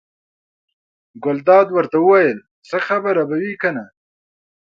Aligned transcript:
ګلداد 1.23 1.67
ورته 1.71 1.97
وویل: 1.99 2.39
څه 2.67 2.77
خبره 2.87 3.23
به 3.29 3.35
وي 3.43 3.53
کنه. 3.61 3.85